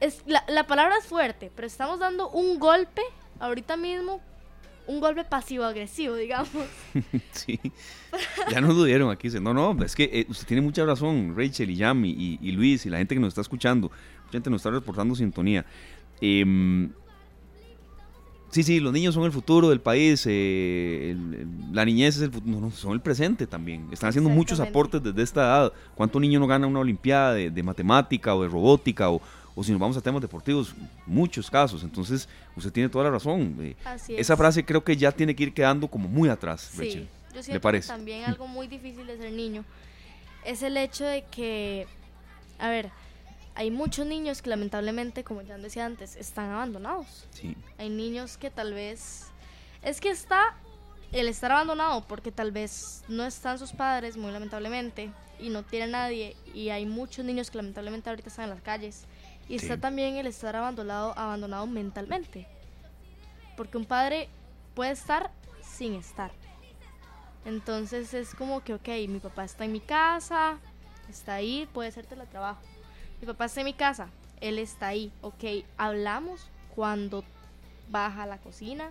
[0.00, 3.02] es la, la, palabra es fuerte pero estamos dando un golpe
[3.38, 4.20] ahorita mismo
[4.86, 6.50] un golpe pasivo agresivo digamos.
[7.32, 7.58] Sí.
[8.50, 11.70] Ya nos lo dieron aquí no no es que eh, usted tiene mucha razón Rachel
[11.70, 13.90] y Yami y, y, Luis y la gente que nos está escuchando
[14.24, 15.64] mucha gente nos está reportando sintonía
[16.20, 16.44] eh,
[18.52, 21.16] Sí, sí, los niños son el futuro del país, eh,
[21.72, 23.88] la niñez es el futuro, no, son el presente también.
[23.90, 25.72] Están haciendo muchos aportes desde esta edad.
[25.94, 29.22] ¿Cuánto niño no gana una olimpiada de, matemática o de robótica o,
[29.62, 30.74] si nos vamos a temas deportivos?
[31.06, 31.82] Muchos casos.
[31.82, 33.56] Entonces, usted tiene toda la razón.
[33.58, 33.74] Eh,
[34.08, 37.62] esa frase creo que ya tiene que ir quedando como muy atrás, sí, Yo siento
[37.62, 37.88] parece?
[37.88, 39.64] que también algo muy difícil de ser niño
[40.44, 41.86] es el hecho de que,
[42.58, 42.90] a ver,
[43.54, 47.26] hay muchos niños que lamentablemente, como ya decía antes, están abandonados.
[47.30, 47.56] Sí.
[47.78, 49.26] Hay niños que tal vez...
[49.82, 50.56] Es que está
[51.10, 55.88] el estar abandonado porque tal vez no están sus padres, muy lamentablemente, y no tiene
[55.88, 56.36] nadie.
[56.54, 59.04] Y hay muchos niños que lamentablemente ahorita están en las calles.
[59.48, 62.46] Y está también el estar abandonado, abandonado mentalmente.
[63.56, 64.28] Porque un padre
[64.74, 65.30] puede estar
[65.62, 66.30] sin estar.
[67.44, 70.58] Entonces es como que, ok, mi papá está en mi casa,
[71.10, 72.62] está ahí, puede ser teletrabajo
[73.22, 74.08] mi papá está en mi casa,
[74.40, 77.22] él está ahí, ok, hablamos cuando
[77.88, 78.90] baja a la cocina,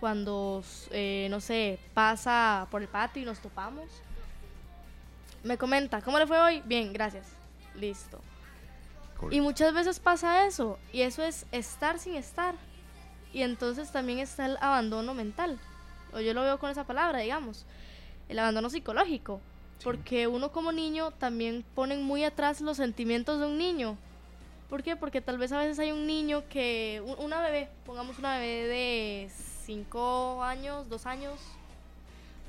[0.00, 3.88] cuando, eh, no sé, pasa por el patio y nos topamos.
[5.44, 6.60] Me comenta, ¿cómo le fue hoy?
[6.64, 7.28] Bien, gracias.
[7.76, 8.20] Listo.
[9.30, 12.56] Y muchas veces pasa eso, y eso es estar sin estar.
[13.32, 15.60] Y entonces también está el abandono mental,
[16.12, 17.64] o yo lo veo con esa palabra, digamos,
[18.28, 19.40] el abandono psicológico.
[19.82, 23.96] Porque uno como niño también ponen muy atrás los sentimientos de un niño.
[24.68, 24.96] ¿Por qué?
[24.96, 29.30] Porque tal vez a veces hay un niño que, una bebé, pongamos una bebé de
[29.66, 31.40] 5 años, 2 años,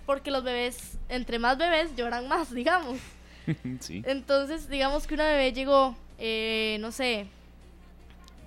[0.05, 2.97] porque los bebés, entre más bebés, lloran más, digamos.
[3.81, 4.03] sí.
[4.05, 7.27] Entonces, digamos que una bebé llegó, eh, no sé,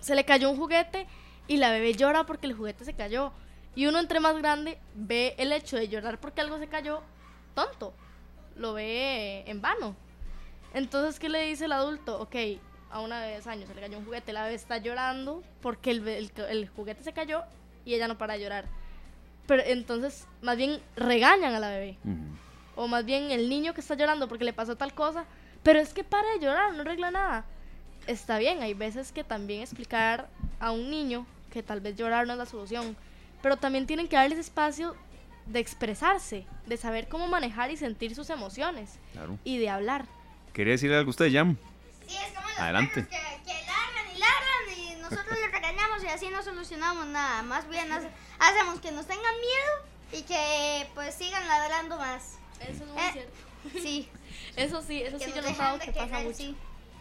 [0.01, 1.07] se le cayó un juguete
[1.49, 3.33] y la bebé llora porque el juguete se cayó.
[3.75, 7.03] Y uno entre más grande ve el hecho de llorar porque algo se cayó
[7.55, 7.93] tonto
[8.57, 9.95] lo ve en vano.
[10.75, 12.21] Entonces, ¿qué le dice el adulto?
[12.21, 12.37] Ok,
[12.91, 15.91] a una de 10 años se le cayó un juguete, la bebé está llorando porque
[15.91, 17.43] el, el, juguete se cayó
[17.85, 18.67] y ella no para de llorar.
[19.47, 21.99] Pero entonces, más bien regañan a la bebé.
[22.75, 25.25] O más bien el niño que está llorando porque le pasó tal cosa.
[25.63, 27.45] Pero es que para de llorar, no arregla nada.
[28.07, 30.29] Está bien, hay veces que también explicar
[30.61, 32.97] a un niño que tal vez llorar no es la solución.
[33.41, 34.97] Pero también tienen que darles espacio
[35.47, 38.99] de expresarse, de saber cómo manejar y sentir sus emociones
[39.45, 40.07] y de hablar.
[40.53, 41.57] ¿Quería decir algo usted, Jam?
[42.07, 43.07] Sí, es como los Adelante.
[43.07, 47.43] que, que largan y largan y nosotros les regañamos y así no solucionamos nada.
[47.43, 47.89] Más bien
[48.39, 52.39] hacemos que nos tengan miedo y que pues sigan ladrando más.
[52.61, 53.81] Eso es muy eh, cierto.
[53.83, 54.09] Sí.
[54.57, 56.43] eso sí, eso sí yo he notado que pasa mucho.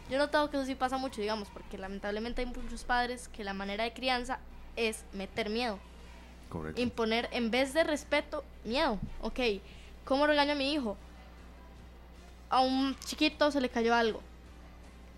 [0.10, 3.44] Yo he notado que eso sí pasa mucho, digamos, porque lamentablemente hay muchos padres que
[3.44, 4.40] la manera de crianza
[4.76, 5.80] es meter miedo.
[6.76, 9.00] Imponer, en vez de respeto, miedo.
[9.22, 9.40] Ok,
[10.04, 10.98] ¿cómo regaño a mi hijo?
[12.50, 14.22] A un chiquito se le cayó algo.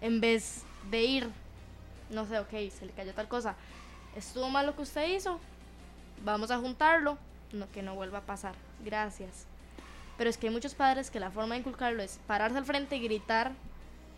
[0.02, 1.30] En vez de ir,
[2.10, 3.56] no sé, ok, se le cayó tal cosa.
[4.16, 5.40] Estuvo mal lo que usted hizo.
[6.24, 7.18] Vamos a juntarlo.
[7.52, 8.56] No, que no vuelva a pasar.
[8.84, 9.46] Gracias.
[10.18, 12.96] Pero es que hay muchos padres que la forma de inculcarlo es pararse al frente
[12.96, 13.52] y gritar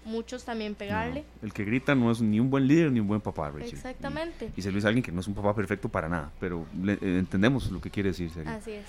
[0.05, 1.25] muchos también pegarle.
[1.41, 4.51] el que grita no es ni un buen líder ni un buen papá, Exactamente.
[4.55, 6.97] Y, se lo dice alguien que no es un papá perfecto para nada, pero eh,
[7.01, 8.51] entendemos lo que quiere decir, Serio.
[8.51, 8.85] Así es.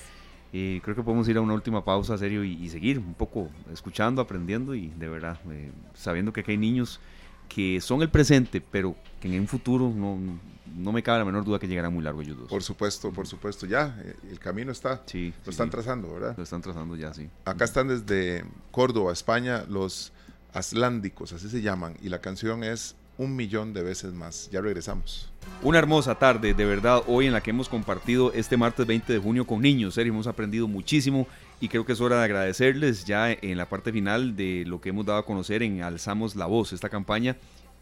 [0.52, 4.20] Y creo que podemos ir a una última pausa, Serio, y, seguir un poco escuchando,
[4.20, 7.00] aprendiendo y de verdad, eh, sabiendo que aquí hay niños
[7.48, 10.18] que son el presente, pero que en un futuro no,
[10.76, 12.48] no me cabe la menor duda que llegarán muy largo ellos dos.
[12.48, 13.66] Por supuesto, por supuesto.
[13.66, 15.02] Ya, eh, el camino está.
[15.06, 15.32] Sí.
[15.44, 16.34] Lo están trazando, ¿verdad?
[16.36, 17.28] Lo están trazando ya, sí.
[17.44, 20.12] Acá están desde Córdoba, España, los
[20.52, 24.48] Aslándicos, así se llaman, y la canción es un millón de veces más.
[24.50, 25.30] Ya regresamos.
[25.62, 29.18] Una hermosa tarde, de verdad, hoy en la que hemos compartido este martes 20 de
[29.18, 29.94] junio con niños.
[29.94, 31.26] Serio, hemos aprendido muchísimo
[31.60, 34.88] y creo que es hora de agradecerles ya en la parte final de lo que
[34.88, 37.36] hemos dado a conocer en Alzamos la Voz, esta campaña.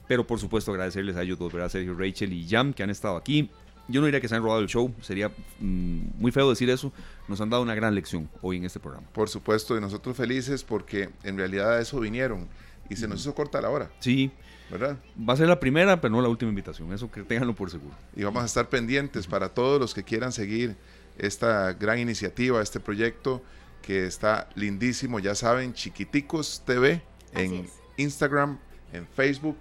[0.08, 1.68] Pero por supuesto agradecerles a ellos dos, ¿verdad?
[1.68, 3.50] Sergio, Rachel y Jam, que han estado aquí
[3.88, 5.28] yo no diría que se han robado el show, sería
[5.60, 6.92] mm, muy feo decir eso,
[7.26, 9.06] nos han dado una gran lección hoy en este programa.
[9.12, 12.46] Por supuesto, y nosotros felices porque en realidad a eso vinieron
[12.88, 14.30] y se nos hizo corta la hora, Sí,
[14.70, 14.96] ¿verdad?
[15.28, 17.94] va a ser la primera, pero no la última invitación, eso que tenganlo por seguro.
[18.14, 20.76] Y vamos a estar pendientes para todos los que quieran seguir
[21.18, 23.42] esta gran iniciativa, este proyecto
[23.82, 27.02] que está lindísimo, ya saben, Chiquiticos TV
[27.34, 27.66] en.
[27.98, 28.58] Instagram,
[28.92, 29.56] en Facebook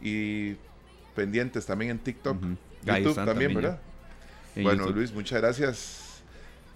[0.00, 0.54] y
[1.14, 2.38] pendientes también en TikTok,
[2.86, 3.54] YouTube están también, también.
[3.72, 3.80] ¿verdad?
[4.54, 4.96] En Bueno, YouTube.
[4.96, 6.02] Luis, muchas gracias.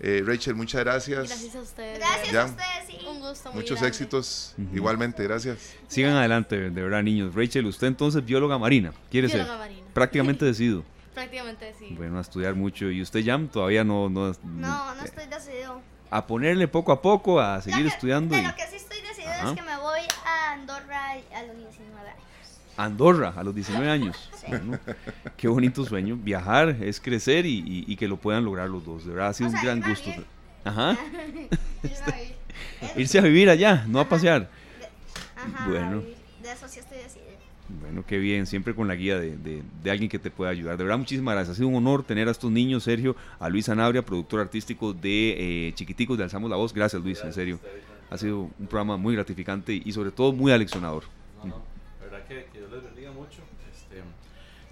[0.02, 1.28] Eh, Rachel, muchas gracias.
[1.28, 1.98] Gracias a ustedes.
[1.98, 2.42] Gracias Ya.
[2.42, 2.98] a ustedes, sí.
[3.06, 3.88] Un gusto muy Muchos grande.
[3.88, 4.54] éxitos.
[4.58, 4.76] Ujú.
[4.76, 5.74] Igualmente, gracias.
[5.88, 7.34] Sigan adelante, de verdad, niños.
[7.34, 9.86] Rachel, usted entonces bióloga marina, quiere Bióloga ser marina.
[9.92, 10.84] prácticamente decidido.
[11.14, 11.94] Prácticamente sí.
[11.98, 12.90] Bueno, a estudiar mucho.
[12.90, 15.82] ¿Y usted, Jam, todavía no, no, No, no estoy decidido.
[16.10, 18.34] a ponerle poco a poco, a seguir que- estudiando?
[18.34, 19.50] De y- lo que sí estoy decidido Ajá.
[19.50, 21.89] es que me voy a Andorra a los 19 años.
[22.84, 24.30] Andorra a los 19 años.
[24.48, 24.78] Bueno,
[25.36, 26.16] qué bonito sueño.
[26.16, 29.04] Viajar es crecer y, y- y que lo puedan lograr los dos.
[29.04, 30.10] De verdad, ha sido O un sea, gran gusto.
[30.64, 30.96] Ajá.
[32.96, 34.50] Irse a vivir allá, no a pasear.
[35.36, 36.02] Ajá, Bueno.
[36.42, 37.26] De eso sí estoy decidida.
[37.80, 40.76] Bueno, qué bien, siempre con la guía de, de- de alguien que te pueda ayudar.
[40.76, 41.54] De verdad, muchísimas gracias.
[41.54, 45.68] Ha sido un honor tener a estos niños, Sergio, a Luis Anabria, productor artístico de
[45.68, 46.74] eh, Chiquiticos de Alzamos la Voz.
[46.74, 47.60] Gracias, Luis, en serio.
[48.10, 51.04] Ha sido un programa muy gratificante y sobre todo muy aleccionador.
[51.44, 51.62] No,
[52.10, 53.42] verdad que, que Dios les bendiga mucho.
[53.72, 54.02] Este,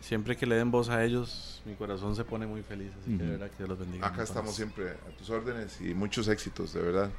[0.01, 2.91] siempre que le den voz a ellos, mi corazón se pone muy feliz.
[3.01, 4.07] Así que de verdad que Dios los bendiga.
[4.07, 7.11] Acá estamos siempre a tus órdenes y muchos éxitos, de verdad.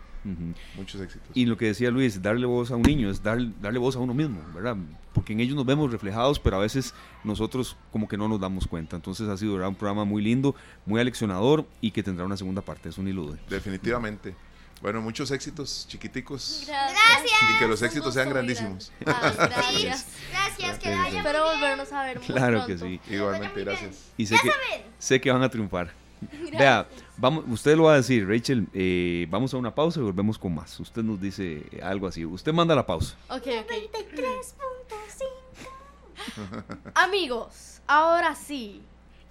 [0.76, 1.30] Muchos éxitos.
[1.34, 4.00] Y lo que decía Luis, darle voz a un niño es dar- darle voz a
[4.00, 4.76] uno mismo, ¿verdad?
[5.14, 8.68] Porque en ellos nos vemos reflejados, pero a veces nosotros como que no nos damos
[8.68, 8.98] cuenta.
[8.98, 9.70] Entonces ha sido ¿verdad?
[9.70, 10.56] un programa muy lindo,
[10.86, 13.40] muy aleccionador y que tendrá una segunda parte, eso ni lo dude.
[13.50, 14.36] Definitivamente.
[14.82, 16.64] Bueno, muchos éxitos, chiquiticos.
[16.66, 17.32] Gracias.
[17.54, 18.92] Y que los éxitos sean grandísimos.
[19.00, 20.08] gracias.
[20.32, 23.00] Gracias, que vayan Espero volvernos a ver muy Claro que sí.
[23.10, 24.06] Igualmente, gracias.
[24.18, 24.82] Y sé Ya que, saben.
[24.98, 25.92] sé que van a triunfar.
[26.58, 26.88] Vea,
[27.18, 30.54] vamos, usted lo va a decir, Rachel, eh, vamos a una pausa y volvemos con
[30.56, 30.80] más.
[30.80, 32.26] Usted nos dice algo así.
[32.26, 33.16] Usted manda la pausa.
[33.30, 33.72] Ok, ok.
[33.94, 36.80] 93.5.
[36.96, 38.82] Amigos, ahora sí,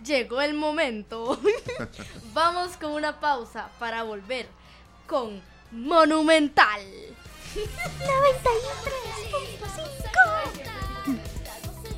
[0.04, 1.38] llegó el momento.
[2.34, 4.48] Vamos con una pausa para volver
[5.08, 5.40] con
[5.72, 6.80] Monumental.
[7.56, 9.98] 93.5.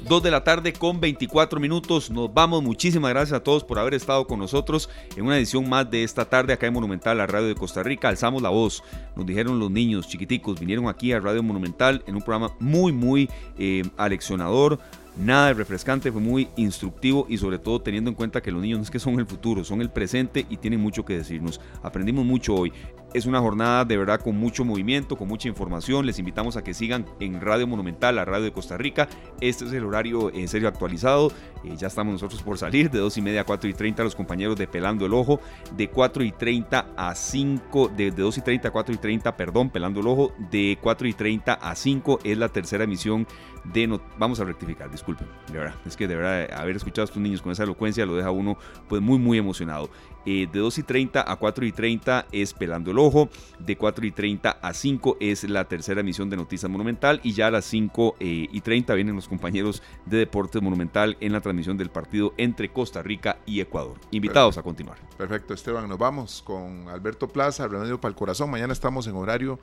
[0.08, 2.10] 2 de la tarde con 24 minutos.
[2.10, 2.62] Nos vamos.
[2.62, 6.24] Muchísimas gracias a todos por haber estado con nosotros en una edición más de esta
[6.24, 8.08] tarde acá en Monumental, la radio de Costa Rica.
[8.08, 8.82] Alzamos la voz.
[9.14, 10.58] Nos dijeron los niños chiquiticos.
[10.58, 14.80] Vinieron aquí a Radio Monumental en un programa muy, muy eh, aleccionador.
[15.16, 18.78] Nada de refrescante, fue muy instructivo y sobre todo teniendo en cuenta que los niños
[18.78, 21.60] no es que son el futuro, son el presente y tienen mucho que decirnos.
[21.82, 22.72] Aprendimos mucho hoy.
[23.12, 26.06] Es una jornada de verdad con mucho movimiento, con mucha información.
[26.06, 29.08] Les invitamos a que sigan en Radio Monumental, la radio de Costa Rica.
[29.40, 31.32] Este es el horario en serio actualizado.
[31.64, 34.14] Eh, ya estamos nosotros por salir de 2 y media a 4 y 30 los
[34.14, 35.40] compañeros de Pelando el Ojo.
[35.76, 39.36] De 4 y 30 a 5, de, de 2 y 30 a 4 y 30,
[39.36, 40.32] perdón, Pelando el Ojo.
[40.48, 43.26] De 4 y 30 a 5 es la tercera emisión
[43.64, 43.98] de...
[44.18, 45.26] Vamos a rectificar, disculpen.
[45.50, 48.14] De verdad, es que de verdad haber escuchado a estos niños con esa elocuencia lo
[48.14, 48.56] deja uno
[48.88, 49.90] pues muy muy emocionado.
[50.26, 53.28] Eh, de 2 y 30 a 4 y 30 es Pelando el Ojo.
[53.58, 57.20] De 4 y 30 a 5 es la tercera emisión de Noticias Monumental.
[57.22, 61.32] Y ya a las 5 eh, y 30 vienen los compañeros de Deportes Monumental en
[61.32, 63.98] la transmisión del partido entre Costa Rica y Ecuador.
[64.10, 64.98] Invitados a continuar.
[65.16, 65.88] Perfecto, Esteban.
[65.88, 68.50] Nos vamos con Alberto Plaza, Remedio para el Corazón.
[68.50, 69.58] Mañana estamos en horario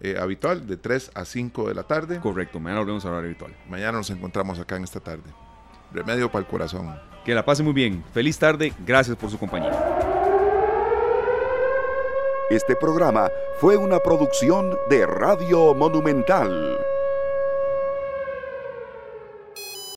[0.00, 2.20] eh, habitual de 3 a 5 de la tarde.
[2.20, 3.56] Correcto, mañana volvemos a hablar habitual.
[3.68, 5.30] Mañana nos encontramos acá en esta tarde.
[5.94, 7.00] Remedio para el Corazón.
[7.24, 8.04] Que la pase muy bien.
[8.12, 8.72] Feliz tarde.
[8.84, 9.72] Gracias por su compañía.
[12.50, 16.76] Este programa fue una producción de Radio Monumental.